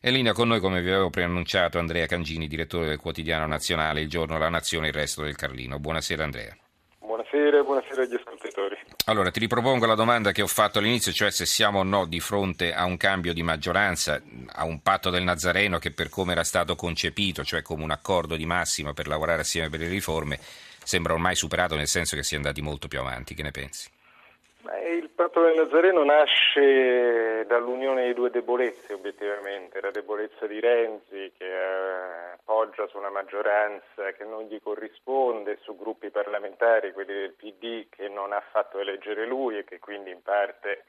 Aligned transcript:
È 0.00 0.06
in 0.06 0.14
linea 0.14 0.32
con 0.32 0.46
noi, 0.46 0.60
come 0.60 0.80
vi 0.80 0.90
avevo 0.90 1.10
preannunciato, 1.10 1.80
Andrea 1.80 2.06
Cangini, 2.06 2.46
direttore 2.46 2.86
del 2.86 2.98
quotidiano 2.98 3.48
nazionale 3.48 4.00
Il 4.00 4.08
Giorno, 4.08 4.38
La 4.38 4.48
Nazione 4.48 4.86
e 4.86 4.88
il 4.90 4.94
Resto 4.94 5.22
del 5.22 5.34
Carlino. 5.34 5.80
Buonasera 5.80 6.22
Andrea. 6.22 6.56
Buonasera, 7.00 7.64
buonasera 7.64 8.02
agli 8.02 8.14
ascoltatori. 8.14 8.76
Allora, 9.06 9.32
ti 9.32 9.40
ripropongo 9.40 9.86
la 9.86 9.96
domanda 9.96 10.30
che 10.30 10.42
ho 10.42 10.46
fatto 10.46 10.78
all'inizio, 10.78 11.10
cioè 11.10 11.32
se 11.32 11.46
siamo 11.46 11.80
o 11.80 11.82
no 11.82 12.06
di 12.06 12.20
fronte 12.20 12.72
a 12.72 12.84
un 12.84 12.96
cambio 12.96 13.32
di 13.32 13.42
maggioranza, 13.42 14.22
a 14.52 14.64
un 14.64 14.82
patto 14.82 15.10
del 15.10 15.24
Nazareno 15.24 15.78
che 15.78 15.90
per 15.90 16.10
come 16.10 16.30
era 16.30 16.44
stato 16.44 16.76
concepito, 16.76 17.42
cioè 17.42 17.62
come 17.62 17.82
un 17.82 17.90
accordo 17.90 18.36
di 18.36 18.46
massima 18.46 18.92
per 18.92 19.08
lavorare 19.08 19.40
assieme 19.40 19.68
per 19.68 19.80
le 19.80 19.88
riforme, 19.88 20.38
sembra 20.84 21.12
ormai 21.12 21.34
superato 21.34 21.74
nel 21.74 21.88
senso 21.88 22.14
che 22.14 22.22
si 22.22 22.34
è 22.34 22.36
andati 22.36 22.62
molto 22.62 22.86
più 22.86 23.00
avanti. 23.00 23.34
Che 23.34 23.42
ne 23.42 23.50
pensi? 23.50 23.88
Il 24.60 25.08
patto 25.10 25.40
del 25.40 25.54
Nazareno 25.54 26.02
nasce 26.02 27.46
dall'unione 27.46 28.06
di 28.06 28.14
due 28.14 28.28
debolezze, 28.28 28.92
obiettivamente, 28.92 29.80
la 29.80 29.92
debolezza 29.92 30.48
di 30.48 30.58
Renzi 30.58 31.32
che 31.38 31.54
appoggia 32.34 32.88
su 32.88 32.98
una 32.98 33.08
maggioranza 33.08 34.10
che 34.16 34.24
non 34.24 34.44
gli 34.44 34.60
corrisponde, 34.60 35.58
su 35.62 35.76
gruppi 35.76 36.10
parlamentari, 36.10 36.92
quelli 36.92 37.12
del 37.12 37.34
PD, 37.34 37.86
che 37.88 38.08
non 38.08 38.32
ha 38.32 38.42
fatto 38.50 38.80
eleggere 38.80 39.26
lui 39.26 39.58
e 39.58 39.64
che 39.64 39.78
quindi 39.78 40.10
in 40.10 40.22
parte 40.22 40.84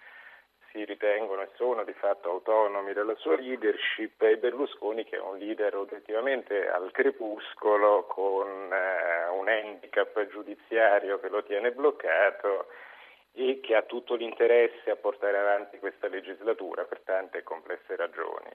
si 0.72 0.84
ritengono 0.84 1.44
e 1.44 1.50
sono 1.56 1.84
di 1.84 1.94
fatto 1.94 2.30
autonomi 2.30 2.94
dalla 2.94 3.16
sua 3.16 3.36
leadership 3.36 4.22
e 4.22 4.38
Berlusconi 4.38 5.04
che 5.04 5.18
è 5.18 5.20
un 5.20 5.38
leader 5.38 5.76
obiettivamente 5.76 6.70
al 6.70 6.92
crepuscolo 6.92 8.04
con 8.04 8.48
eh, 8.72 9.28
un 9.30 9.48
handicap 9.48 10.28
giudiziario 10.28 11.20
che 11.20 11.30
lo 11.30 11.44
tiene 11.44 11.72
bloccato 11.72 12.68
e 13.34 13.60
che 13.62 13.76
ha 13.76 13.84
tutto 13.84 14.16
l'interesse 14.16 14.90
a 14.90 14.96
portare 14.96 15.38
avanti 15.38 15.80
questa 15.80 16.08
legislatura 16.08 16.84
per 16.84 17.02
tante 17.02 17.44
complesse 17.44 17.96
ragioni. 17.96 18.50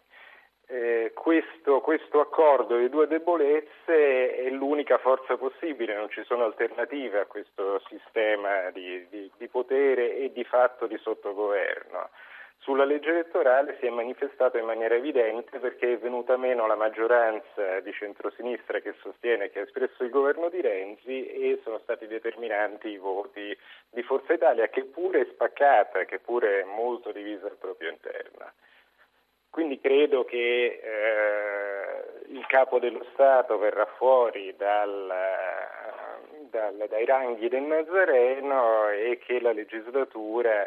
Eh, 0.67 1.13
questo, 1.15 1.81
questo, 1.81 2.21
accordo 2.21 2.79
di 2.79 2.89
due 2.89 3.07
debolezze 3.07 4.35
è 4.35 4.49
l'unica 4.49 4.97
forza 4.97 5.37
possibile, 5.37 5.95
non 5.95 6.09
ci 6.09 6.25
sono 6.25 6.45
alternative 6.45 7.21
a 7.21 7.27
questo 7.27 7.83
sistema 7.89 8.71
di, 8.71 9.07
di, 9.11 9.31
di 9.37 9.49
potere 9.49 10.17
e 10.17 10.33
di 10.33 10.45
fatto 10.45 10.87
di 10.87 10.97
sottogoverno. 10.97 12.09
Sulla 12.65 12.87
legge 12.87 13.11
elettorale 13.11 13.77
si 13.79 13.85
è 13.85 13.91
manifestato 13.91 14.57
in 14.57 14.65
maniera 14.65 14.95
evidente 14.95 15.59
perché 15.59 15.93
è 15.93 15.99
venuta 15.99 16.39
meno 16.39 16.67
la 16.67 16.77
maggioranza 16.77 17.81
di 17.81 17.93
centrosinistra 17.93 18.81
che 18.81 18.95
sostiene 19.03 19.51
che 19.51 19.59
ha 19.59 19.63
espresso 19.65 20.03
il 20.03 20.09
governo 20.09 20.49
di 20.49 20.63
Renzi 20.63 21.27
e 21.27 21.61
sono 21.63 21.79
stati 21.81 22.07
determinanti 22.07 22.89
i 22.89 22.97
voti 22.97 23.55
di 23.91 24.03
Forza 24.03 24.33
Italia 24.33 24.69
che 24.69 24.85
pure 24.85 25.21
è 25.21 25.29
spaccata, 25.31 26.07
che 26.07 26.21
pure 26.21 26.63
è 26.63 26.65
molto 26.65 27.13
divisa 27.13 27.49
al 27.49 27.59
proprio 27.59 27.91
interno. 27.91 28.53
Quindi 29.51 29.79
credo 29.79 30.25
che 30.25 30.81
eh, 30.83 32.33
il 32.33 32.47
capo 32.47 32.79
dello 32.79 33.05
Stato 33.13 33.59
verrà 33.59 33.85
fuori 33.99 34.55
dal, 34.57 35.13
dal, 36.49 36.87
dai 36.89 37.05
ranghi 37.05 37.47
del 37.51 37.65
Nazareno 37.65 38.89
e 38.89 39.19
che 39.19 39.39
la 39.43 39.53
legislatura 39.53 40.67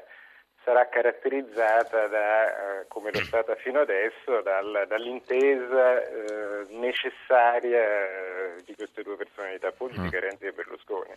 sarà 0.68 0.90
caratterizzata 0.90 2.08
da, 2.08 2.82
eh, 2.82 2.88
come 2.90 3.10
lo 3.14 3.20
è 3.20 3.24
stata 3.24 3.56
fino 3.56 3.80
adesso, 3.80 4.42
dal, 4.44 4.86
dall'intesa 4.90 6.04
eh, 6.04 6.68
necessaria 6.72 7.80
eh, 7.80 8.62
di 8.66 8.76
queste 8.76 9.02
due 9.02 9.16
personalità 9.16 9.72
politiche, 9.72 10.18
mm. 10.18 10.20
Renzi 10.20 10.46
e 10.46 10.52
Berlusconi. 10.52 11.12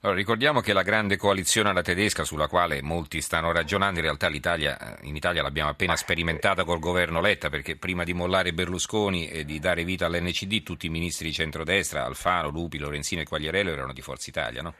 Allora, 0.00 0.16
ricordiamo 0.16 0.60
che 0.60 0.72
la 0.72 0.80
grande 0.80 1.18
coalizione 1.18 1.68
alla 1.68 1.82
tedesca, 1.82 2.24
sulla 2.24 2.48
quale 2.48 2.80
molti 2.80 3.20
stanno 3.20 3.52
ragionando, 3.52 3.98
in 3.98 4.06
realtà 4.06 4.28
l'Italia, 4.28 4.78
eh, 4.78 5.06
in 5.06 5.14
Italia 5.14 5.42
l'abbiamo 5.42 5.68
appena 5.68 5.94
sperimentata 5.94 6.64
col 6.64 6.78
governo 6.78 7.20
Letta, 7.20 7.50
perché 7.50 7.76
prima 7.76 8.02
di 8.02 8.14
mollare 8.14 8.54
Berlusconi 8.54 9.28
e 9.28 9.44
di 9.44 9.58
dare 9.58 9.84
vita 9.84 10.06
all'NCD, 10.06 10.62
tutti 10.62 10.86
i 10.86 10.90
ministri 10.90 11.26
di 11.26 11.34
centrodestra, 11.34 12.04
Alfano, 12.04 12.48
Lupi, 12.48 12.78
Lorenzino 12.78 13.20
e 13.20 13.26
Quagliarello, 13.26 13.72
erano 13.72 13.92
di 13.92 14.00
Forza 14.00 14.30
Italia, 14.30 14.62
no? 14.62 14.72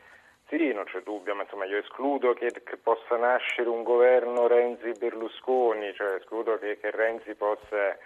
Sì, 0.49 0.73
non 0.73 0.85
c'è 0.85 1.03
dubbio, 1.03 1.35
io 1.67 1.79
escludo 1.79 2.33
che, 2.35 2.51
che 2.65 2.77
possa 2.77 3.17
nascere 3.17 3.69
un 3.69 3.83
governo 3.83 4.47
Renzi-Berlusconi, 4.47 5.93
cioè 5.95 6.17
escludo 6.17 6.59
che, 6.59 6.79
che 6.79 6.91
Renzi 6.91 7.35
possa 7.35 7.97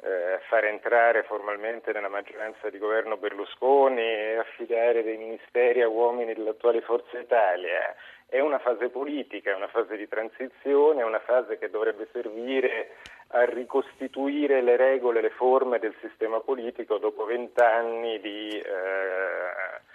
eh, 0.00 0.38
far 0.48 0.64
entrare 0.64 1.24
formalmente 1.24 1.92
nella 1.92 2.08
maggioranza 2.08 2.70
di 2.70 2.78
governo 2.78 3.16
Berlusconi 3.16 4.00
e 4.00 4.36
affidare 4.36 5.02
dei 5.02 5.16
ministeri 5.16 5.82
a 5.82 5.88
uomini 5.88 6.34
dell'attuale 6.34 6.82
Forza 6.82 7.18
Italia. 7.18 7.94
È 8.28 8.40
una 8.40 8.58
fase 8.58 8.90
politica, 8.90 9.50
è 9.50 9.54
una 9.54 9.68
fase 9.68 9.96
di 9.96 10.06
transizione, 10.06 11.00
è 11.00 11.04
una 11.04 11.20
fase 11.20 11.58
che 11.58 11.70
dovrebbe 11.70 12.08
servire 12.12 12.96
a 13.28 13.44
ricostituire 13.44 14.60
le 14.60 14.76
regole, 14.76 15.20
le 15.20 15.30
forme 15.30 15.78
del 15.78 15.94
sistema 16.00 16.40
politico 16.40 16.98
dopo 16.98 17.24
vent'anni 17.24 18.20
di 18.20 18.60
eh, 18.60 19.86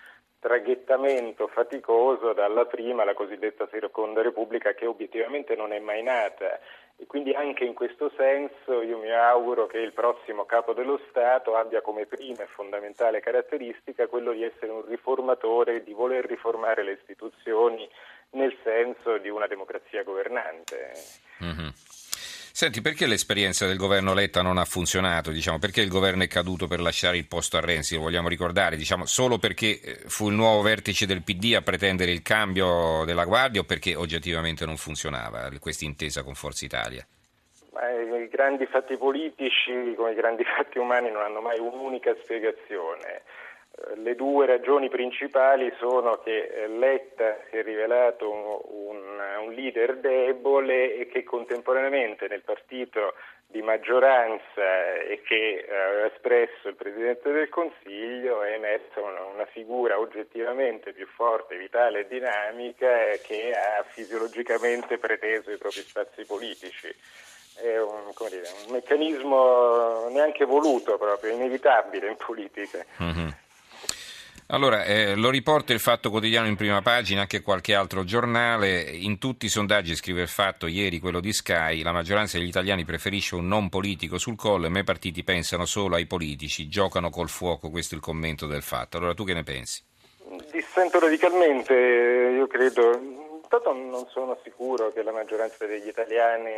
traghettamento 0.43 1.47
faticoso 1.47 2.33
dalla 2.33 2.65
prima 2.65 3.03
alla 3.03 3.13
cosiddetta 3.13 3.65
seconda 3.71 4.21
repubblica 4.21 4.73
che 4.73 4.85
obiettivamente 4.85 5.55
non 5.55 5.71
è 5.71 5.79
mai 5.79 6.03
nata 6.03 6.59
e 6.97 7.05
quindi 7.07 7.31
anche 7.31 7.63
in 7.63 7.73
questo 7.73 8.11
senso 8.17 8.81
io 8.81 8.97
mi 8.97 9.09
auguro 9.09 9.67
che 9.67 9.77
il 9.77 9.93
prossimo 9.93 10.43
capo 10.45 10.73
dello 10.73 10.99
Stato 11.09 11.55
abbia 11.55 11.81
come 11.81 12.05
prima 12.05 12.43
e 12.43 12.47
fondamentale 12.47 13.21
caratteristica 13.21 14.07
quello 14.07 14.33
di 14.33 14.43
essere 14.43 14.71
un 14.73 14.85
riformatore, 14.85 15.81
di 15.81 15.93
voler 15.93 16.25
riformare 16.25 16.83
le 16.83 16.91
istituzioni 16.91 17.89
nel 18.31 18.53
senso 18.63 19.17
di 19.19 19.29
una 19.29 19.47
democrazia 19.47 20.03
governante. 20.03 20.91
Mm-hmm. 21.41 21.69
Senti, 22.55 22.81
perché 22.81 23.07
l'esperienza 23.07 23.65
del 23.65 23.77
governo 23.77 24.13
Letta 24.13 24.43
non 24.43 24.59
ha 24.59 24.63
funzionato? 24.63 25.31
Diciamo, 25.31 25.57
perché 25.57 25.81
il 25.81 25.89
governo 25.89 26.21
è 26.21 26.27
caduto 26.27 26.67
per 26.67 26.81
lasciare 26.81 27.17
il 27.17 27.25
posto 27.25 27.57
a 27.57 27.61
Renzi? 27.61 27.95
Lo 27.95 28.01
vogliamo 28.01 28.27
ricordare? 28.27 28.75
Diciamo, 28.75 29.07
solo 29.07 29.39
perché 29.39 29.81
eh, 29.81 29.95
fu 30.05 30.29
il 30.29 30.35
nuovo 30.35 30.61
vertice 30.61 31.07
del 31.07 31.23
PD 31.23 31.55
a 31.55 31.63
pretendere 31.63 32.11
il 32.11 32.21
cambio 32.21 33.05
della 33.05 33.25
Guardia 33.25 33.61
o 33.61 33.63
perché 33.63 33.95
oggettivamente 33.95 34.67
non 34.67 34.77
funzionava 34.77 35.49
questa 35.59 35.85
intesa 35.85 36.21
con 36.21 36.35
Forza 36.35 36.63
Italia? 36.63 37.03
I 37.03 38.27
grandi 38.29 38.67
fatti 38.67 38.97
politici, 38.97 39.95
come 39.97 40.11
i 40.11 40.15
grandi 40.15 40.43
fatti 40.55 40.77
umani, 40.77 41.09
non 41.09 41.23
hanno 41.23 41.41
mai 41.41 41.57
un'unica 41.57 42.13
spiegazione. 42.21 43.23
Le 43.95 44.13
due 44.16 44.45
ragioni 44.45 44.88
principali 44.88 45.73
sono 45.79 46.19
che 46.23 46.45
eh, 46.45 46.67
Letta 46.67 47.38
si 47.50 47.57
è 47.57 47.63
rivelato 47.63 48.29
un, 48.29 48.59
un, 48.88 49.19
un, 49.45 49.51
leader 49.51 49.97
debole 49.97 50.95
e 50.95 51.07
che 51.07 51.23
contemporaneamente 51.23 52.28
nel 52.28 52.44
partito 52.44 53.16
di 53.47 53.63
maggioranza 53.63 54.94
e 55.07 55.22
che 55.25 55.66
eh, 55.67 55.75
aveva 55.75 56.06
espresso 56.06 56.67
il 56.67 56.75
Presidente 56.75 57.31
del 57.31 57.50
Consiglio 57.50 58.44
è 58.44 58.53
emersa 58.53 59.01
una, 59.01 59.23
una, 59.25 59.45
figura 59.45 60.00
oggettivamente 60.00 60.94
più 60.94 61.07
forte, 61.07 61.57
vitale 61.57 62.01
e 62.01 62.07
dinamica 62.07 63.09
eh, 63.09 63.22
che 63.22 63.51
ha 63.51 63.83
fisiologicamente 63.83 65.00
preteso 65.00 65.51
i 65.51 65.57
propri 65.57 65.81
spazi 65.81 66.25
politici. 66.25 66.94
È 67.56 67.79
un, 67.79 68.12
dire, 68.29 68.47
un 68.66 68.73
meccanismo 68.73 70.09
neanche 70.09 70.45
voluto 70.45 70.97
proprio, 70.97 71.33
inevitabile 71.33 72.07
in 72.07 72.17
politica. 72.17 72.83
Mm-hmm. 73.01 73.29
Allora, 74.47 74.83
eh, 74.83 75.15
lo 75.15 75.29
riporta 75.29 75.73
il 75.73 75.79
Fatto 75.79 76.09
Quotidiano 76.09 76.47
in 76.47 76.55
prima 76.55 76.81
pagina, 76.81 77.21
anche 77.21 77.41
qualche 77.41 77.73
altro 77.73 78.03
giornale. 78.03 78.81
In 78.81 79.17
tutti 79.17 79.45
i 79.45 79.49
sondaggi, 79.49 79.95
scrive 79.95 80.21
il 80.21 80.27
Fatto, 80.27 80.67
ieri 80.67 80.99
quello 80.99 81.19
di 81.19 81.33
Sky, 81.33 81.81
la 81.81 81.91
maggioranza 81.91 82.37
degli 82.37 82.49
italiani 82.49 82.85
preferisce 82.85 83.35
un 83.35 83.47
non 83.47 83.69
politico 83.69 84.17
sul 84.17 84.35
collo 84.35 84.65
e 84.65 84.69
me 84.69 84.83
partiti 84.83 85.23
pensano 85.23 85.65
solo 85.65 85.95
ai 85.95 86.05
politici, 86.05 86.67
giocano 86.67 87.09
col 87.09 87.29
fuoco, 87.29 87.69
questo 87.69 87.95
è 87.95 87.97
il 87.97 88.03
commento 88.03 88.45
del 88.45 88.61
Fatto. 88.61 88.97
Allora 88.97 89.13
tu 89.13 89.23
che 89.23 89.33
ne 89.33 89.43
pensi? 89.43 89.81
Dissento 90.51 90.99
radicalmente, 90.99 91.73
io 91.73 92.47
credo 92.47 93.22
Intanto 93.53 93.79
non 93.79 94.07
sono 94.07 94.35
sicuro 94.41 94.91
che 94.91 95.03
la 95.03 95.11
maggioranza 95.11 95.67
degli 95.67 95.87
italiani 95.87 96.49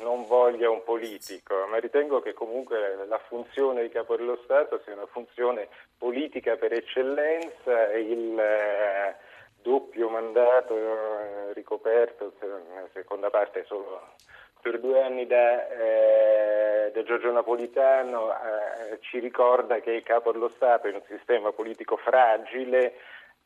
non 0.00 0.26
voglia 0.26 0.68
un 0.68 0.82
politico, 0.82 1.54
ma 1.70 1.78
ritengo 1.78 2.20
che 2.20 2.32
comunque 2.32 3.06
la 3.06 3.20
funzione 3.28 3.82
di 3.82 3.88
capo 3.88 4.16
dello 4.16 4.36
Stato 4.42 4.80
sia 4.82 4.94
una 4.94 5.06
funzione 5.06 5.68
politica 5.96 6.56
per 6.56 6.72
eccellenza 6.72 7.90
e 7.90 8.00
il 8.00 8.36
eh, 8.36 9.14
doppio 9.62 10.08
mandato 10.08 10.76
eh, 10.76 11.52
ricoperto, 11.52 12.32
nella 12.40 12.88
seconda 12.94 13.30
parte 13.30 13.62
solo 13.66 14.16
per 14.60 14.80
due 14.80 15.02
anni 15.04 15.28
da, 15.28 15.68
eh, 15.68 16.90
da 16.92 17.02
Giorgio 17.04 17.30
Napolitano 17.30 18.32
eh, 18.32 18.98
ci 19.02 19.20
ricorda 19.20 19.78
che 19.78 19.92
il 19.92 20.02
capo 20.02 20.32
dello 20.32 20.48
Stato 20.48 20.88
in 20.88 20.96
un 20.96 21.02
sistema 21.06 21.52
politico 21.52 21.96
fragile 21.96 22.94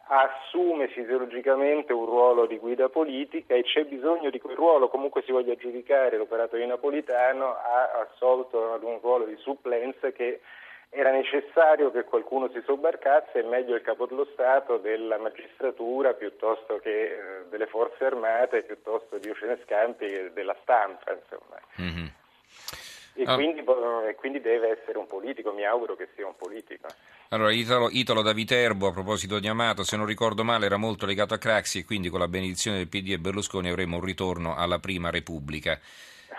assume 0.07 0.89
fisiologicamente 0.89 1.93
un 1.93 2.05
ruolo 2.05 2.47
di 2.47 2.59
guida 2.59 2.89
politica 2.89 3.55
e 3.55 3.63
c'è 3.63 3.85
bisogno 3.85 4.31
di 4.31 4.39
quel 4.39 4.57
ruolo, 4.57 4.89
comunque 4.89 5.23
si 5.23 5.33
voglia 5.33 5.55
giudicare 5.55 6.17
l'operato 6.17 6.57
di 6.57 6.67
Napolitano, 6.67 7.55
ha 7.55 8.07
assolto 8.09 8.75
ad 8.75 8.83
un 8.83 8.99
ruolo 9.01 9.25
di 9.25 9.37
supplenza 9.39 10.11
che 10.11 10.41
era 10.91 11.11
necessario 11.11 11.91
che 11.91 12.05
qualcuno 12.05 12.49
si 12.51 12.63
sobbarcasse, 12.65 13.41
è 13.41 13.43
meglio 13.43 13.75
il 13.75 13.83
capo 13.83 14.07
dello 14.07 14.29
Stato, 14.33 14.77
della 14.77 15.19
magistratura, 15.19 16.13
piuttosto 16.15 16.79
che 16.79 17.03
eh, 17.03 17.19
delle 17.51 17.67
forze 17.67 18.05
armate, 18.05 18.63
piuttosto 18.63 19.19
di 19.19 19.29
Oceane 19.29 19.59
Scampi 19.65 20.31
della 20.33 20.57
stampa. 20.63 21.13
Insomma. 21.13 21.59
Mm-hmm. 21.81 22.07
E, 23.15 23.23
ah. 23.25 23.35
quindi, 23.35 23.61
e, 23.61 24.15
quindi, 24.17 24.41
deve 24.41 24.81
essere 24.81 24.99
un 24.99 25.07
politico, 25.07 25.53
mi 25.53 25.65
auguro 25.65 25.95
che 25.95 26.09
sia 26.17 26.27
un 26.27 26.35
politico. 26.37 26.89
Allora, 27.29 27.53
Italo, 27.53 27.89
Italo, 27.91 28.23
da 28.23 28.33
Viterbo, 28.33 28.89
a 28.89 28.93
proposito 28.93 29.39
di 29.39 29.47
Amato, 29.47 29.85
se 29.85 29.97
non 29.97 30.07
ricordo 30.07 30.43
male 30.43 30.67
era 30.67 30.77
molto 30.77 31.07
legato 31.07 31.33
a 31.33 31.39
Craxi 31.39 31.79
e 31.79 31.85
quindi 31.85 32.09
con 32.09 32.19
la 32.19 32.29
benedizione 32.29 32.79
del 32.79 32.89
PD 32.89 33.13
e 33.13 33.19
Berlusconi 33.19 33.69
avremo 33.69 33.97
un 33.97 34.05
ritorno 34.05 34.57
alla 34.57 34.81
Prima 34.81 35.11
Repubblica. 35.11 35.79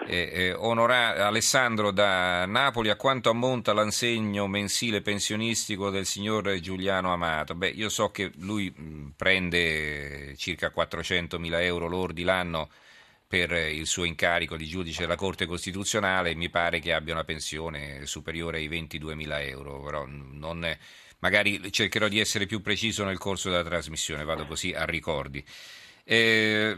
Eh, 0.07 0.29
eh, 0.33 0.53
onora- 0.53 1.25
Alessandro 1.25 1.91
da 1.91 2.45
Napoli, 2.45 2.89
a 2.89 2.97
quanto 2.97 3.29
ammonta 3.29 3.71
l'ansegno 3.71 4.45
mensile 4.45 5.01
pensionistico 5.01 5.89
del 5.89 6.05
signor 6.05 6.59
Giuliano 6.59 7.13
Amato? 7.13 7.55
Beh, 7.55 7.69
io 7.69 7.87
so 7.87 8.11
che 8.11 8.31
lui 8.39 8.69
mh, 8.69 9.13
prende 9.15 10.35
circa 10.35 10.71
400 10.71 11.39
mila 11.39 11.61
euro 11.63 11.87
lordi 11.87 12.23
l'anno 12.23 12.67
per 13.27 13.51
il 13.51 13.87
suo 13.87 14.03
incarico 14.03 14.55
di 14.55 14.65
giudice 14.67 15.01
della 15.01 15.15
Corte 15.15 15.45
Costituzionale 15.45 16.35
mi 16.35 16.49
pare 16.49 16.79
che 16.79 16.93
abbia 16.93 17.13
una 17.13 17.23
pensione 17.23 18.05
superiore 18.05 18.57
ai 18.57 18.67
22 18.67 19.15
mila 19.15 19.41
euro, 19.41 19.81
però 19.81 20.05
è, 20.05 20.77
magari 21.19 21.71
cercherò 21.71 22.07
di 22.07 22.19
essere 22.19 22.45
più 22.45 22.61
preciso 22.61 23.03
nel 23.03 23.17
corso 23.17 23.49
della 23.49 23.63
trasmissione, 23.63 24.23
vado 24.23 24.45
così 24.45 24.73
a 24.73 24.85
ricordi. 24.85 25.43
Eh, 26.03 26.77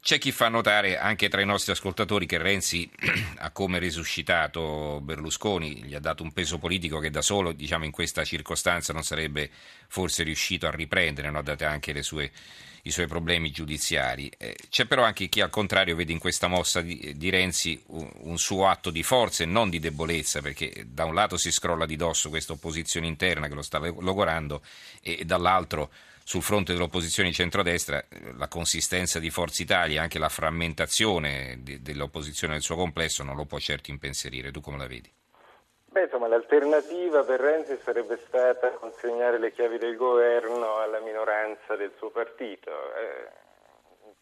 c'è 0.00 0.18
chi 0.18 0.32
fa 0.32 0.48
notare 0.48 0.98
anche 0.98 1.28
tra 1.28 1.42
i 1.42 1.46
nostri 1.46 1.72
ascoltatori 1.72 2.24
che 2.24 2.38
Renzi 2.38 2.90
ha 3.36 3.50
come 3.50 3.78
risuscitato 3.78 5.00
Berlusconi, 5.02 5.84
gli 5.84 5.94
ha 5.94 6.00
dato 6.00 6.22
un 6.22 6.32
peso 6.32 6.58
politico 6.58 6.98
che 7.00 7.10
da 7.10 7.20
solo, 7.20 7.52
diciamo, 7.52 7.84
in 7.84 7.90
questa 7.90 8.24
circostanza 8.24 8.92
non 8.92 9.02
sarebbe 9.02 9.50
forse 9.88 10.22
riuscito 10.22 10.66
a 10.66 10.70
riprendere, 10.70 11.30
no? 11.30 11.42
date 11.42 11.66
anche 11.66 12.02
sue, 12.02 12.30
i 12.82 12.90
suoi 12.90 13.06
problemi 13.06 13.50
giudiziari. 13.50 14.30
Eh, 14.36 14.56
c'è 14.68 14.86
però 14.86 15.02
anche 15.02 15.28
chi 15.28 15.40
al 15.40 15.50
contrario 15.50 15.96
vede 15.96 16.12
in 16.12 16.18
questa 16.18 16.48
mossa 16.48 16.80
di, 16.80 17.14
di 17.16 17.30
Renzi 17.30 17.80
un, 17.88 18.08
un, 18.20 18.38
suo 18.38 18.68
atto 18.68 18.90
di 18.90 19.02
forza 19.02 19.42
e 19.42 19.46
non 19.46 19.70
di 19.70 19.78
debolezza, 19.78 20.40
perché 20.40 20.84
da 20.86 21.04
un 21.04 21.14
lato 21.14 21.36
si 21.36 21.50
scrolla 21.50 21.86
di 21.86 21.96
dosso 21.96 22.28
questa 22.28 22.52
opposizione 22.52 23.06
interna 23.06 23.48
che 23.48 23.54
lo 23.54 23.62
sta 23.62 23.78
logorando 23.78 24.62
e 25.00 25.24
dall'altro 25.24 25.90
sul 26.24 26.42
fronte 26.42 26.72
dell'opposizione 26.72 27.30
di 27.30 27.34
centrodestra 27.34 28.04
la 28.36 28.46
consistenza 28.46 29.18
di 29.18 29.30
Forza 29.30 29.62
Italia 29.62 29.98
e 29.98 30.02
anche 30.02 30.18
la 30.18 30.28
frammentazione 30.28 31.58
di, 31.60 31.82
dell'opposizione 31.82 32.52
nel 32.52 32.62
suo 32.62 32.76
complesso 32.76 33.24
non 33.24 33.36
lo 33.36 33.46
può 33.46 33.58
certo 33.58 33.90
impensierire. 33.90 34.52
Tu 34.52 34.60
come 34.60 34.78
la 34.78 34.86
vedi? 34.86 35.10
Beh, 35.92 36.02
insomma, 36.04 36.28
l'alternativa 36.28 37.24
per 37.24 37.40
Renzi 37.40 37.76
sarebbe 37.82 38.16
stata 38.18 38.70
consegnare 38.70 39.38
le 39.38 39.50
chiavi 39.50 39.76
del 39.76 39.96
governo 39.96 40.76
alla 40.76 41.00
minoranza 41.00 41.74
del 41.74 41.90
suo 41.96 42.10
partito. 42.10 42.70
Eh, 42.94 43.28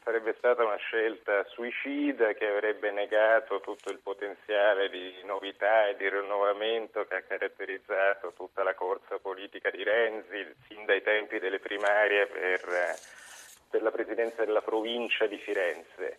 sarebbe 0.02 0.34
stata 0.38 0.64
una 0.64 0.76
scelta 0.76 1.44
suicida 1.44 2.32
che 2.32 2.46
avrebbe 2.48 2.90
negato 2.90 3.60
tutto 3.60 3.90
il 3.90 3.98
potenziale 3.98 4.88
di 4.88 5.20
novità 5.24 5.88
e 5.88 5.96
di 5.96 6.08
rinnovamento 6.08 7.04
che 7.04 7.16
ha 7.16 7.20
caratterizzato 7.20 8.32
tutta 8.34 8.62
la 8.62 8.72
corsa 8.72 9.18
politica 9.18 9.68
di 9.68 9.82
Renzi 9.82 10.50
sin 10.68 10.86
dai 10.86 11.02
tempi 11.02 11.38
delle 11.38 11.58
primarie 11.58 12.28
per, 12.28 12.96
per 13.68 13.82
la 13.82 13.90
presidenza 13.90 14.42
della 14.42 14.62
provincia 14.62 15.26
di 15.26 15.36
Firenze 15.36 16.16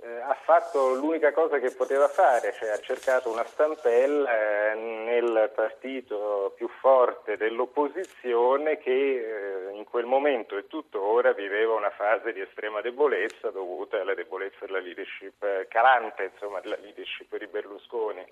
eh, 0.00 0.20
ha 0.20 0.36
fatto 0.44 0.94
l'unica 0.94 1.32
cosa 1.32 1.58
che 1.58 1.72
poteva 1.72 2.06
fare, 2.08 2.52
cioè 2.52 2.70
ha 2.70 2.78
cercato 2.78 3.30
una 3.30 3.44
stampella 3.44 4.70
eh, 4.70 4.74
nel 4.74 5.50
partito 5.54 6.52
più 6.56 6.68
forte 6.68 7.36
dell'opposizione 7.36 8.78
che 8.78 8.90
eh, 8.90 9.72
in 9.72 9.84
quel 9.84 10.04
momento 10.04 10.56
e 10.56 10.68
tuttora 10.68 11.32
viveva 11.32 11.74
una 11.74 11.90
fase 11.90 12.32
di 12.32 12.40
estrema 12.40 12.80
debolezza 12.80 13.50
dovuta 13.50 14.00
alla 14.00 14.14
debolezza 14.14 14.66
della 14.66 14.78
leadership 14.78 15.42
eh, 15.42 15.66
calante, 15.68 16.30
insomma, 16.32 16.60
della 16.60 16.78
leadership 16.80 17.36
di 17.36 17.46
Berlusconi. 17.46 18.24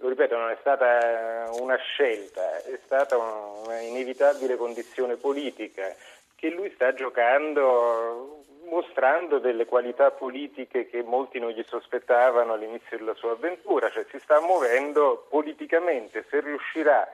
Lo 0.00 0.08
ripeto, 0.08 0.36
non 0.36 0.50
è 0.50 0.56
stata 0.60 1.50
una 1.60 1.76
scelta, 1.76 2.58
è 2.58 2.78
stata 2.84 3.16
una 3.16 3.80
inevitabile 3.80 4.56
condizione 4.56 5.16
politica 5.16 5.92
che 6.38 6.50
lui 6.50 6.70
sta 6.70 6.94
giocando 6.94 8.44
mostrando 8.70 9.38
delle 9.38 9.64
qualità 9.64 10.12
politiche 10.12 10.86
che 10.86 11.02
molti 11.02 11.40
non 11.40 11.50
gli 11.50 11.64
sospettavano 11.66 12.52
all'inizio 12.52 12.96
della 12.96 13.14
sua 13.14 13.32
avventura, 13.32 13.90
cioè 13.90 14.04
si 14.08 14.18
sta 14.20 14.40
muovendo 14.40 15.26
politicamente, 15.28 16.24
se 16.30 16.40
riuscirà 16.40 17.08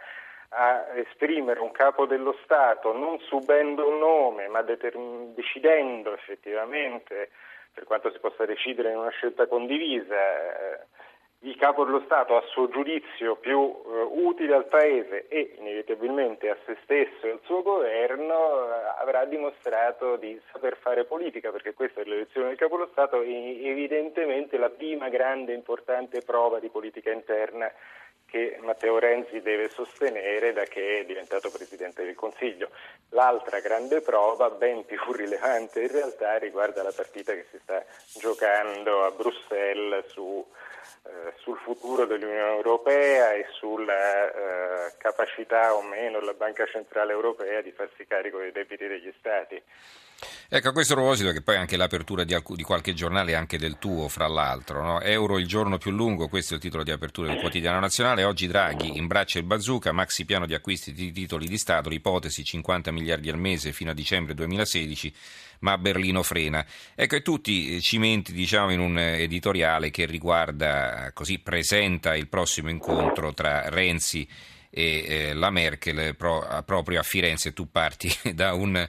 a 0.51 0.87
esprimere 0.97 1.61
un 1.61 1.71
capo 1.73 2.07
dello 2.07 2.37
Stato 2.45 2.93
non 2.93 3.19
subendo 3.21 3.89
un 3.89 3.99
nome 3.99 4.47
ma 4.49 4.63
determin- 4.63 5.33
decidendo 5.35 6.13
effettivamente, 6.13 7.31
per 7.73 7.85
quanto 7.85 8.11
si 8.11 8.19
possa 8.19 8.45
decidere 8.45 8.91
in 8.91 8.99
una 8.99 9.11
scelta 9.11 9.47
condivisa, 9.47 10.15
eh, 10.15 10.87
il 11.45 11.57
capo 11.57 11.85
dello 11.85 12.01
Stato 12.07 12.37
a 12.37 12.43
suo 12.49 12.69
giudizio 12.69 13.37
più 13.37 13.59
eh, 13.61 14.01
utile 14.13 14.55
al 14.55 14.67
Paese 14.67 15.29
e 15.29 15.57
inevitabilmente 15.59 16.49
a 16.49 16.57
se 16.65 16.77
stesso 16.83 17.27
e 17.27 17.33
al 17.33 17.41
suo 17.45 17.63
governo 17.63 18.35
eh, 18.35 19.01
avrà 19.01 19.27
dimostrato 19.27 20.17
di 20.17 20.41
saper 20.51 20.77
fare 20.79 21.05
politica 21.05 21.51
perché 21.51 21.75
questa 21.75 22.01
è 22.01 22.05
l'elezione 22.05 22.49
del 22.49 22.57
capo 22.57 22.77
dello 22.77 22.89
Stato 22.93 23.21
e 23.21 23.67
evidentemente 23.67 24.57
la 24.57 24.71
prima 24.71 25.11
grande 25.11 25.53
e 25.53 25.57
importante 25.57 26.23
prova 26.23 26.61
di 26.61 26.71
politica 26.71 27.11
interna 27.11 27.71
che 28.27 28.59
Matteo 28.63 28.99
Renzi 28.99 29.43
deve 29.43 29.69
sostenere 29.69 30.53
da 30.53 30.65
che 30.65 31.01
è 31.01 31.05
diventato 31.05 31.51
Presidente 31.51 32.05
del 32.05 32.17
Consiglio. 32.17 32.71
L'altra 33.11 33.61
grande 33.61 34.01
prova, 34.01 34.51
ben 34.51 34.85
più 34.85 34.99
rilevante 35.13 35.83
in 35.83 35.93
realtà, 35.93 36.37
riguarda 36.39 36.83
la 36.83 36.91
partita 36.91 37.33
che 37.35 37.47
si 37.51 37.59
sta 37.63 37.85
giocando 38.19 39.05
a 39.05 39.11
Bruxelles 39.11 40.07
su 40.07 40.45
sul 41.45 41.59
futuro 41.59 42.07
dell'Unione 42.07 42.57
Europea 42.57 43.33
e 43.35 43.47
sulla 43.53 44.31
eh, 44.89 44.95
capacità 44.97 45.75
o 45.75 45.83
meno 45.83 46.19
della 46.19 46.33
Banca 46.33 46.67
Centrale 46.67 47.13
Europea 47.13 47.61
di 47.61 47.71
farsi 47.71 48.07
carico 48.07 48.39
dei 48.39 48.53
debiti 48.53 48.87
degli 48.87 49.13
Stati. 49.19 49.63
Ecco, 50.49 50.69
a 50.69 50.73
questo 50.73 50.95
proposito, 50.95 51.33
che 51.33 51.43
poi 51.43 51.57
anche 51.57 51.77
l'apertura 51.77 52.25
di, 52.25 52.35
alc- 52.35 52.55
di 52.55 52.63
qualche 52.63 52.95
giornale, 52.95 53.35
anche 53.35 53.59
del 53.59 53.79
tuo, 53.79 54.09
fra 54.09 54.27
l'altro, 54.27 54.83
no? 54.83 55.01
Euro 55.01 55.39
il 55.39 55.47
giorno 55.47 55.79
più 55.79 55.91
lungo, 55.91 56.29
questo 56.29 56.55
è 56.55 56.57
il 56.57 56.63
titolo 56.63 56.83
di 56.83 56.91
apertura 56.91 57.29
del 57.29 57.41
quotidiano 57.41 57.81
nazionale. 57.81 58.25
Oggi 58.25 58.47
Draghi 58.47 58.97
imbraccia 58.97 59.39
il 59.39 59.45
bazooka, 59.45 59.93
maxi 59.93 60.25
piano 60.25 60.47
di 60.47 60.55
acquisti 60.55 60.93
di 60.93 61.13
titoli 61.13 61.49
di 61.49 61.59
Stato, 61.59 61.89
l'ipotesi 61.89 62.45
50 62.45 62.91
miliardi 62.93 63.29
al 63.31 63.39
mese 63.39 63.73
fino 63.73 63.91
a 63.91 63.95
dicembre 63.95 64.35
2016 64.35 65.13
ma 65.61 65.79
Berlino 65.79 66.23
frena. 66.23 66.65
Ecco, 66.95 67.17
e 67.17 67.23
tutti 67.23 67.81
cimenti 67.81 68.33
diciamo, 68.33 68.71
in 68.71 68.81
un 68.81 68.99
editoriale 68.99 69.91
che 69.91 70.05
riguarda, 70.05 71.11
così 71.15 71.39
presenta 71.39 72.15
il 72.15 72.29
prossimo 72.29 72.69
incontro 72.69 73.33
tra 73.33 73.69
Renzi 73.71 74.29
e 74.77 75.05
eh, 75.07 75.35
la 75.35 75.51
Merkel 75.51 76.17
pro, 76.17 76.45
proprio 76.67 76.99
a 76.99 77.05
Firenze. 77.05 77.53
Tu 77.53 77.71
parti 77.71 78.13
da, 78.35 78.55
un, 78.55 78.87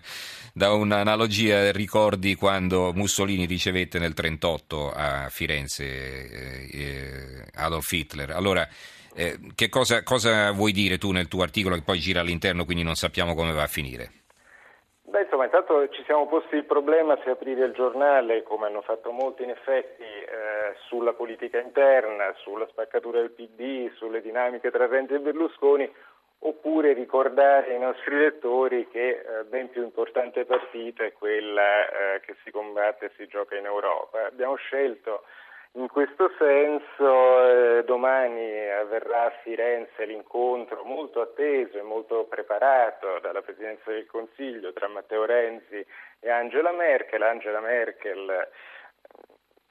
da, 0.52 0.74
un'analogia, 0.74 1.72
ricordi 1.72 2.34
quando 2.34 2.92
Mussolini 2.94 3.46
ricevette 3.46 4.00
nel 4.00 4.14
1938 4.18 4.92
a 4.92 5.30
Firenze 5.30 6.70
eh, 6.70 7.46
Adolf 7.54 7.92
Hitler. 7.92 8.32
Allora, 8.32 8.68
eh, 9.14 9.40
che 9.54 9.70
cosa, 9.70 10.02
cosa 10.02 10.52
vuoi 10.52 10.72
dire 10.72 10.98
tu 10.98 11.12
nel 11.12 11.28
tuo 11.28 11.44
articolo 11.44 11.76
che 11.76 11.84
poi 11.84 12.00
gira 12.00 12.22
all'interno, 12.22 12.66
quindi 12.66 12.84
non 12.84 12.96
sappiamo 12.96 13.36
come 13.36 13.52
va 13.52 13.64
a 13.64 13.68
finire? 13.68 14.25
Beh, 15.16 15.22
insomma, 15.22 15.46
intanto 15.46 15.88
ci 15.92 16.04
siamo 16.04 16.28
posti 16.28 16.58
il 16.58 16.66
problema 16.66 17.18
se 17.24 17.30
aprire 17.30 17.64
il 17.64 17.72
giornale, 17.72 18.44
come 18.44 18.66
hanno 18.66 18.82
fatto 18.82 19.12
molti 19.12 19.44
in 19.44 19.50
effetti, 19.50 20.04
eh, 20.04 20.76
sulla 20.88 21.14
politica 21.14 21.58
interna, 21.58 22.34
sulla 22.40 22.68
spaccatura 22.68 23.22
del 23.22 23.32
PD, 23.32 23.94
sulle 23.94 24.20
dinamiche 24.20 24.72
tra 24.72 24.88
Renzi 24.88 25.14
e 25.14 25.20
Berlusconi, 25.20 25.90
oppure 26.40 26.92
ricordare 26.92 27.72
ai 27.72 27.80
nostri 27.80 28.18
lettori 28.18 28.90
che 28.90 29.08
eh, 29.08 29.44
ben 29.46 29.70
più 29.70 29.84
importante 29.84 30.44
partita 30.44 31.06
è 31.06 31.14
quella 31.14 31.88
eh, 31.88 32.20
che 32.20 32.36
si 32.44 32.52
combatte 32.52 33.06
e 33.06 33.12
si 33.16 33.26
gioca 33.28 33.56
in 33.56 33.64
Europa. 33.64 34.26
Abbiamo 34.26 34.56
scelto 34.56 35.24
in 35.76 35.88
questo 35.90 36.32
senso 36.38 37.80
eh, 37.80 37.84
domani 37.84 38.70
avverrà 38.70 39.26
a 39.26 39.34
Firenze 39.44 40.06
l'incontro 40.06 40.84
molto 40.84 41.22
atteso 41.22 41.78
e 41.78 41.82
molto 41.82 42.26
preparato 42.26 43.20
dalla 43.20 43.42
Presidenza 43.42 43.92
del 43.92 44.06
Consiglio 44.06 44.72
tra 44.72 44.88
Matteo 44.88 45.26
Renzi 45.26 45.86
e 46.20 46.30
Angela 46.30 46.72
Merkel. 46.72 47.22
Angela 47.22 47.60
Merkel 47.60 48.30
eh, 48.30 48.50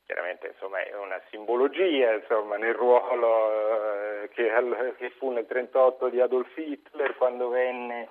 chiaramente 0.04 0.48
insomma, 0.48 0.82
è 0.82 0.94
una 0.94 1.20
simbologia 1.30 2.12
insomma, 2.12 2.56
nel 2.56 2.74
ruolo 2.74 4.22
eh, 4.22 4.28
che, 4.28 4.50
che 4.98 5.10
fu 5.16 5.30
nel 5.30 5.46
1938 5.48 6.08
di 6.10 6.20
Adolf 6.20 6.56
Hitler 6.56 7.16
quando 7.16 7.48
venne 7.48 8.08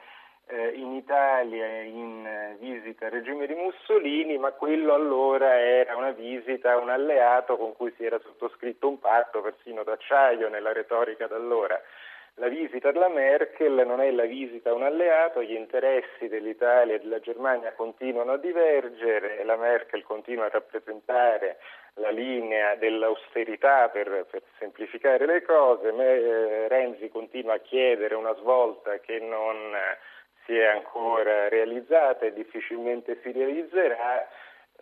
in 0.75 0.93
Italia 0.93 1.81
in 1.81 2.25
eh, 2.25 2.57
visita 2.59 3.05
al 3.05 3.11
regime 3.11 3.47
di 3.47 3.53
Mussolini, 3.53 4.37
ma 4.37 4.51
quello 4.51 4.93
allora 4.93 5.59
era 5.59 5.95
una 5.95 6.11
visita 6.11 6.73
a 6.73 6.77
un 6.77 6.89
alleato 6.89 7.57
con 7.57 7.75
cui 7.75 7.93
si 7.95 8.05
era 8.05 8.19
sottoscritto 8.19 8.87
un 8.87 8.99
patto 8.99 9.41
persino 9.41 9.83
d'acciaio 9.83 10.49
nella 10.49 10.73
retorica 10.73 11.27
d'allora. 11.27 11.81
la 12.35 12.47
visita 12.47 12.91
della 12.91 13.09
Merkel 13.09 13.83
non 13.85 14.01
è 14.01 14.11
la 14.11 14.25
visita 14.25 14.71
a 14.71 14.73
un 14.73 14.83
alleato, 14.83 15.41
gli 15.43 15.53
interessi 15.53 16.27
dell'Italia 16.27 16.95
e 16.95 16.99
della 16.99 17.19
Germania 17.19 17.73
continuano 17.73 18.33
a 18.33 18.37
divergere, 18.37 19.43
la 19.43 19.55
Merkel 19.55 20.03
continua 20.03 20.45
a 20.45 20.49
rappresentare 20.49 21.57
la 21.95 22.09
linea 22.09 22.75
dell'austerità 22.75 23.89
per, 23.89 24.25
per 24.29 24.41
semplificare 24.57 25.25
le 25.25 25.43
cose, 25.43 25.89
eh, 25.89 26.67
Renzi 26.67 27.07
continua 27.09 27.53
a 27.53 27.59
chiedere 27.59 28.15
una 28.15 28.33
svolta 28.35 28.99
che 28.99 29.19
non 29.19 29.75
si 30.45 30.57
è 30.57 30.65
ancora 30.65 31.49
realizzata 31.49 32.25
e 32.25 32.33
difficilmente 32.33 33.19
si 33.21 33.31
realizzerà. 33.31 34.27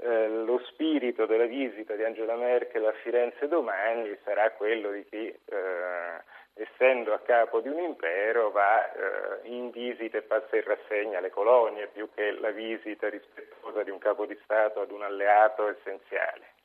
Eh, 0.03 0.27
lo 0.27 0.59
spirito 0.65 1.25
della 1.25 1.45
visita 1.45 1.95
di 1.95 2.03
Angela 2.03 2.35
Merkel 2.35 2.85
a 2.85 2.93
Firenze 3.03 3.47
domani 3.47 4.17
sarà 4.23 4.49
quello 4.51 4.89
di 4.91 5.05
chi 5.05 5.27
eh, 5.27 6.21
essendo 6.53 7.13
a 7.13 7.19
capo 7.19 7.59
di 7.61 7.69
un 7.69 7.79
impero, 7.79 8.51
va 8.51 8.91
eh, 8.91 9.39
in 9.43 9.69
visita 9.69 10.17
e 10.17 10.21
passa 10.23 10.55
in 10.55 10.63
rassegna 10.63 11.19
le 11.19 11.29
colonie, 11.29 11.87
più 11.87 12.09
che 12.13 12.31
la 12.31 12.51
visita 12.51 13.09
rispettosa 13.09 13.83
di 13.83 13.89
un 13.89 13.99
capo 13.99 14.25
di 14.25 14.37
Stato 14.43 14.81
ad 14.81 14.91
un 14.91 15.03
alleato 15.03 15.67
essenziale. 15.69 16.59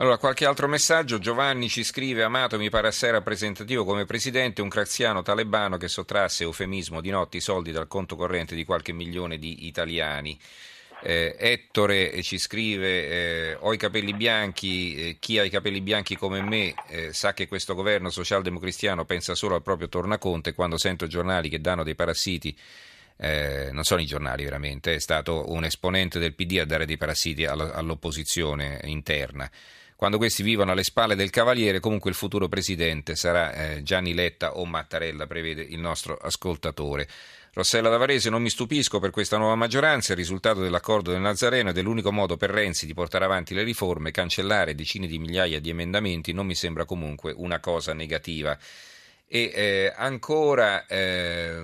Allora, 0.00 0.16
qualche 0.16 0.46
altro 0.46 0.68
messaggio. 0.68 1.18
Giovanni 1.18 1.68
ci 1.68 1.82
scrive: 1.82 2.22
Amato 2.22 2.56
mi 2.56 2.70
pare 2.70 2.86
assai 2.86 3.10
rappresentativo 3.10 3.84
come 3.84 4.04
presidente 4.04 4.62
un 4.62 4.68
craziano 4.68 5.22
talebano 5.22 5.76
che 5.76 5.88
sottrasse 5.88 6.44
eufemismo 6.44 7.00
di 7.00 7.10
notte 7.10 7.38
i 7.38 7.40
soldi 7.40 7.72
dal 7.72 7.88
conto 7.88 8.14
corrente 8.14 8.54
di 8.54 8.64
qualche 8.64 8.92
milione 8.92 9.38
di 9.38 9.66
italiani. 9.66 10.38
Eh, 11.02 11.34
Ettore 11.36 12.22
ci 12.22 12.38
scrive: 12.38 13.08
eh, 13.08 13.56
Ho 13.58 13.72
i 13.72 13.76
capelli 13.76 14.14
bianchi, 14.14 14.94
eh, 14.94 15.16
chi 15.18 15.40
ha 15.40 15.42
i 15.42 15.50
capelli 15.50 15.80
bianchi 15.80 16.14
come 16.14 16.42
me 16.42 16.74
eh, 16.86 17.12
sa 17.12 17.34
che 17.34 17.48
questo 17.48 17.74
governo 17.74 18.08
socialdemocratico 18.08 19.04
pensa 19.04 19.34
solo 19.34 19.56
al 19.56 19.62
proprio 19.62 19.88
tornaconte. 19.88 20.54
Quando 20.54 20.78
sento 20.78 21.08
giornali 21.08 21.48
che 21.48 21.60
danno 21.60 21.82
dei 21.82 21.96
parassiti, 21.96 22.56
eh, 23.16 23.70
non 23.72 23.82
sono 23.82 24.00
i 24.00 24.06
giornali 24.06 24.44
veramente, 24.44 24.94
è 24.94 25.00
stato 25.00 25.50
un 25.50 25.64
esponente 25.64 26.20
del 26.20 26.34
PD 26.34 26.58
a 26.60 26.64
dare 26.64 26.86
dei 26.86 26.96
parassiti 26.96 27.44
all'opposizione 27.46 28.80
interna. 28.84 29.50
Quando 29.98 30.16
questi 30.18 30.44
vivono 30.44 30.70
alle 30.70 30.84
spalle 30.84 31.16
del 31.16 31.30
Cavaliere, 31.30 31.80
comunque 31.80 32.08
il 32.08 32.14
futuro 32.14 32.46
presidente 32.46 33.16
sarà 33.16 33.52
eh, 33.52 33.82
Gianni 33.82 34.14
Letta 34.14 34.56
o 34.56 34.64
Mattarella, 34.64 35.26
prevede 35.26 35.62
il 35.62 35.80
nostro 35.80 36.16
ascoltatore. 36.16 37.08
Rossella 37.52 37.88
Davarese, 37.88 38.30
non 38.30 38.40
mi 38.40 38.48
stupisco 38.48 39.00
per 39.00 39.10
questa 39.10 39.38
nuova 39.38 39.56
maggioranza, 39.56 40.12
il 40.12 40.18
risultato 40.18 40.60
dell'accordo 40.60 41.10
del 41.10 41.20
Nazareno 41.20 41.70
ed 41.70 41.78
è 41.78 41.82
l'unico 41.82 42.12
modo 42.12 42.36
per 42.36 42.50
Renzi 42.50 42.86
di 42.86 42.94
portare 42.94 43.24
avanti 43.24 43.54
le 43.54 43.64
riforme, 43.64 44.12
cancellare 44.12 44.76
decine 44.76 45.08
di 45.08 45.18
migliaia 45.18 45.58
di 45.58 45.70
emendamenti 45.70 46.32
non 46.32 46.46
mi 46.46 46.54
sembra 46.54 46.84
comunque 46.84 47.32
una 47.36 47.58
cosa 47.58 47.92
negativa. 47.92 48.56
E 49.26 49.50
eh, 49.52 49.92
ancora 49.96 50.86
eh, 50.86 51.60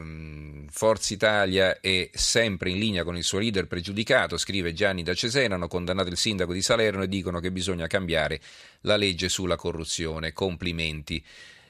Forza 0.70 1.14
Italia 1.14 1.80
è 1.80 2.10
sempre 2.12 2.70
in 2.70 2.78
linea 2.78 3.04
con 3.04 3.16
il 3.16 3.24
suo 3.24 3.38
leader 3.38 3.66
pregiudicato, 3.66 4.36
scrive 4.36 4.72
Gianni 4.72 5.02
da 5.02 5.14
Cesena, 5.14 5.54
hanno 5.54 5.68
condannato 5.68 6.08
il 6.08 6.16
sindaco 6.16 6.52
di 6.52 6.62
Salerno 6.62 7.02
e 7.02 7.08
dicono 7.08 7.40
che 7.40 7.50
bisogna 7.50 7.86
cambiare 7.86 8.40
la 8.82 8.96
legge 8.96 9.28
sulla 9.28 9.56
corruzione. 9.56 10.32
Complimenti. 10.32 11.24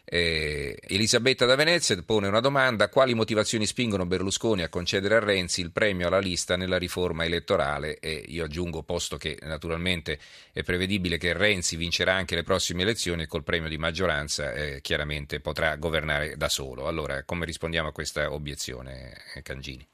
Eh, 0.07 0.79
Elisabetta 0.87 1.47
da 1.47 1.55
Venezia 1.55 2.01
pone 2.05 2.29
una 2.29 2.41
domanda: 2.41 2.89
quali 2.89 3.15
motivazioni 3.15 3.65
spingono 3.67 4.05
Berlusconi 4.05 4.63
a 4.63 4.69
concedere 4.69 5.17
a 5.17 5.21
Renzi 5.21 5.63
il 5.63 5.73
premio 5.73 6.09
alla 6.09 6.19
lista 6.19 6.57
nella 6.57 6.77
riforma 6.77 7.25
elettorale? 7.25 7.99
E 7.99 8.23
io 8.27 8.45
aggiungo, 8.45 8.83
posto 8.83 9.17
che 9.17 9.39
naturalmente 9.43 10.19
è 10.53 10.63
prevedibile 10.63 11.17
che 11.17 11.33
Renzi 11.33 11.77
vincerà 11.77 12.15
anche 12.15 12.35
le 12.35 12.43
prossime 12.43 12.83
elezioni 12.83 13.23
e 13.23 13.27
col 13.27 13.45
premio 13.45 13.69
di 13.69 13.79
maggioranza 13.79 14.53
eh, 14.53 14.81
chiaramente 14.83 15.41
potrà 15.41 15.77
governare 15.77 16.37
da 16.37 16.49
solo. 16.49 16.87
Allora, 16.87 17.23
come 17.25 17.47
rispondiamo 17.47 17.89
a 17.89 17.93
questa 17.93 18.33
obiezione, 18.33 19.15
Cangini? 19.43 19.87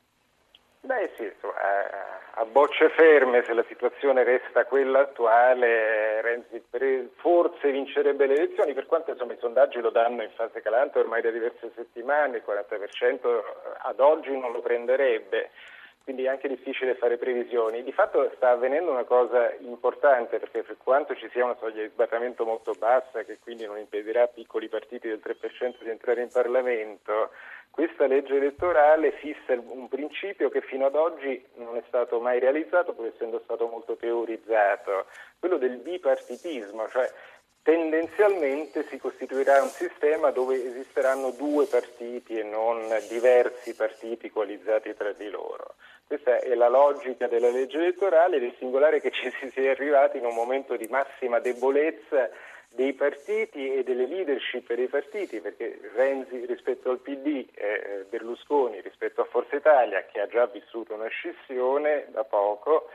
Beh 0.83 1.13
sì, 1.17 1.20
a 2.41 2.47
bocce 2.47 2.89
ferme, 2.89 3.45
se 3.45 3.53
la 3.53 3.65
situazione 3.69 4.25
resta 4.25 4.65
quella 4.65 5.01
attuale, 5.01 6.23
Renzi 6.23 6.63
forse 7.17 7.71
vincerebbe 7.71 8.27
le 8.27 8.35
elezioni, 8.35 8.73
per 8.73 8.87
quanto 8.87 9.11
insomma, 9.11 9.35
i 9.35 9.39
sondaggi 9.39 9.79
lo 9.81 9.91
danno 9.91 10.23
in 10.23 10.31
fase 10.35 10.63
calante 10.63 10.99
ormai 10.99 11.21
da 11.21 11.31
diverse 11.31 11.71
settimane, 11.75 12.39
il 12.39 12.43
40% 12.47 13.41
ad 13.83 14.01
oggi 14.01 14.31
non 14.39 14.53
lo 14.53 14.61
prenderebbe, 14.61 15.51
quindi 16.03 16.25
è 16.25 16.29
anche 16.29 16.49
difficile 16.49 16.95
fare 16.95 17.19
previsioni. 17.19 17.83
Di 17.83 17.93
fatto 17.93 18.31
sta 18.37 18.51
avvenendo 18.51 18.91
una 18.91 19.05
cosa 19.05 19.53
importante, 19.61 20.39
perché 20.39 20.63
per 20.63 20.77
quanto 20.79 21.15
ci 21.15 21.29
sia 21.31 21.45
una 21.45 21.57
soglia 21.59 21.83
di 21.83 21.89
sbarramento 21.89 22.45
molto 22.45 22.73
bassa, 22.79 23.23
che 23.23 23.39
quindi 23.39 23.67
non 23.67 23.79
impedirà 23.79 24.23
a 24.23 24.29
piccoli 24.29 24.69
partiti 24.69 25.09
del 25.09 25.21
3% 25.23 25.83
di 25.83 25.91
entrare 25.91 26.23
in 26.23 26.31
Parlamento, 26.33 27.31
questa 27.71 28.07
legge 28.07 28.35
elettorale 28.35 29.13
fissa 29.13 29.53
un 29.53 29.89
principio 29.89 30.49
che 30.49 30.61
fino 30.61 30.87
ad 30.87 30.97
oggi 30.97 31.43
non 31.55 31.77
è 31.77 31.83
stato 31.87 32.19
mai 32.21 32.41
realizzato, 32.41 32.93
pur 32.93 33.07
essendo 33.07 33.41
stato 33.45 33.69
molto 33.69 33.97
teorizzato, 33.97 35.07
quello 35.39 35.57
del 35.57 35.77
bipartitismo, 35.77 36.89
cioè 36.89 37.09
tendenzialmente 37.63 38.85
si 38.89 38.99
costituirà 38.99 39.63
un 39.63 39.69
sistema 39.69 40.31
dove 40.31 40.63
esisteranno 40.63 41.31
due 41.31 41.67
partiti 41.67 42.39
e 42.39 42.43
non 42.43 42.89
diversi 43.09 43.75
partiti 43.75 44.31
coalizzati 44.31 44.95
tra 44.95 45.13
di 45.13 45.29
loro. 45.29 45.70
Questa 46.11 46.41
è 46.41 46.57
la 46.57 46.67
logica 46.67 47.29
della 47.29 47.51
legge 47.51 47.77
elettorale 47.77 48.39
ed 48.39 48.43
è 48.43 48.53
singolare 48.59 49.01
che 49.01 49.13
ci 49.13 49.31
si 49.31 49.49
sia 49.51 49.71
arrivati 49.71 50.19
in 50.19 50.25
un 50.25 50.35
momento 50.35 50.75
di 50.75 50.89
massima 50.91 51.39
debolezza 51.39 52.29
dei 52.69 52.95
partiti 52.95 53.75
e 53.75 53.85
delle 53.85 54.07
leadership 54.07 54.75
dei 54.75 54.89
partiti, 54.89 55.39
perché 55.41 55.79
Renzi 55.95 56.47
rispetto 56.47 56.91
al 56.91 56.99
PD 56.99 57.47
e 57.55 57.65
eh, 57.65 58.05
Berlusconi 58.09 58.81
rispetto 58.81 59.21
a 59.21 59.25
Forza 59.27 59.55
Italia, 59.55 60.05
che 60.07 60.21
ha 60.21 60.27
già 60.27 60.47
vissuto 60.47 60.95
una 60.95 61.07
scissione 61.07 62.07
da 62.11 62.25
poco, 62.25 62.91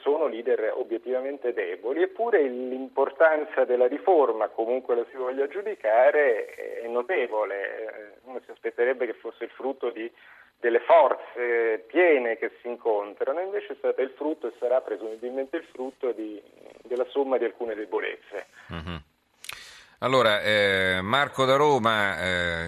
sono 0.00 0.26
leader 0.26 0.72
obiettivamente 0.74 1.52
deboli, 1.52 2.02
eppure 2.02 2.42
l'importanza 2.42 3.64
della 3.64 3.86
riforma, 3.86 4.48
comunque 4.48 4.96
la 4.96 5.04
si 5.08 5.16
voglia 5.16 5.46
giudicare, 5.46 6.46
è 6.82 6.86
notevole. 6.88 8.18
Uno 8.24 8.40
si 8.44 8.50
aspetterebbe 8.50 9.06
che 9.06 9.14
fosse 9.14 9.44
il 9.44 9.50
frutto 9.50 9.90
di, 9.90 10.10
delle 10.60 10.80
forze 10.80 11.84
piene 11.86 12.36
che 12.36 12.52
si 12.60 12.68
incontrano, 12.68 13.40
invece 13.40 13.76
è 13.80 14.00
il 14.00 14.12
frutto 14.16 14.46
e 14.46 14.52
sarà 14.58 14.80
presumibilmente 14.82 15.56
il 15.56 15.66
frutto 15.72 16.12
di, 16.12 16.40
della 16.82 17.06
somma 17.08 17.38
di 17.38 17.44
alcune 17.44 17.74
debolezze. 17.74 18.46
Mm-hmm. 18.72 18.96
Allora, 20.02 20.40
eh, 20.40 21.00
Marco 21.02 21.44
da 21.44 21.56
Roma 21.56 22.20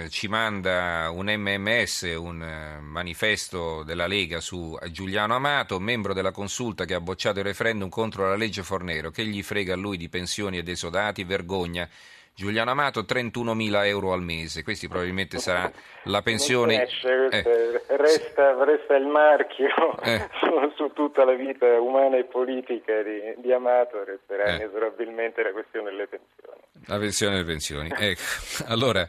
eh, 0.03 0.09
ci 0.11 0.29
manda 0.29 1.09
un 1.11 1.33
MMS, 1.35 2.03
un 2.19 2.43
eh, 2.43 2.79
manifesto 2.81 3.83
della 3.85 4.07
Lega 4.07 4.39
su 4.41 4.77
Giuliano 4.91 5.35
Amato, 5.35 5.81
membro 5.81 6.13
della 6.13 6.31
consulta 6.31 6.85
che 6.85 6.93
ha 6.93 7.01
bocciato 7.01 7.39
il 7.39 7.47
referendum 7.47 7.89
contro 7.89 8.29
la 8.29 8.37
legge 8.37 8.63
Fornero. 8.63 9.11
Che 9.11 9.25
gli 9.25 9.43
frega 9.43 9.73
a 9.73 9.79
lui 9.79 9.97
di 9.97 10.11
pensioni 10.11 10.59
ed 10.59 10.69
esodati? 10.69 11.25
Vergogna. 11.25 11.89
Giuliano 12.35 12.71
Amato 12.71 13.01
31.000 13.03 13.87
euro 13.87 14.13
al 14.13 14.23
mese, 14.23 14.63
questi 14.63 14.89
probabilmente 14.89 15.39
sarà 15.39 15.71
la 16.05 16.23
pensione... 16.23 16.83
Eh. 16.83 17.81
Resta, 17.87 18.65
resta, 18.65 18.97
il 18.97 19.07
marchio 19.07 19.69
eh. 20.03 20.29
su, 20.41 20.73
su, 20.77 20.93
tutta 20.93 21.25
la 21.25 21.35
vita 21.35 21.67
umana 21.81 22.17
e 22.17 22.25
politica 22.25 23.03
di, 23.03 23.35
di 23.37 23.53
Amato, 23.53 24.03
resterà 24.05 24.45
eh. 24.45 24.55
inesorabilmente 24.57 25.43
la 25.43 25.53
questione 25.53 25.91
delle 25.91 26.07
pensioni. 26.07 26.61
La 26.87 26.99
pensione 26.99 27.33
delle 27.35 27.47
pensioni. 27.47 27.91
Ecco. 27.95 28.21
Allora, 28.67 29.07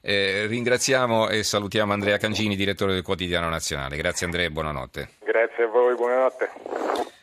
eh, 0.00 0.46
ringraziamo 0.46 1.28
e 1.28 1.42
salutiamo 1.42 1.92
Andrea 1.92 2.16
Cangini, 2.18 2.56
direttore 2.56 2.94
del 2.94 3.02
Quotidiano 3.02 3.48
Nazionale. 3.48 3.96
Grazie 3.96 4.26
Andrea 4.26 4.46
e 4.46 4.50
buonanotte. 4.50 5.08
Grazie 5.24 5.64
a 5.64 5.66
voi, 5.66 5.94
buonanotte. 5.96 7.18